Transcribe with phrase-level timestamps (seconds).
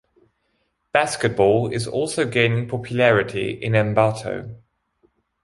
[0.93, 4.55] Basketball is also gaining popularity in Ambato.